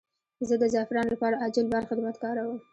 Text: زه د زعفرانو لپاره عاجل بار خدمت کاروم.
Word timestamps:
زه 0.47 0.55
د 0.61 0.63
زعفرانو 0.73 1.13
لپاره 1.13 1.39
عاجل 1.43 1.65
بار 1.73 1.83
خدمت 1.89 2.15
کاروم. 2.23 2.57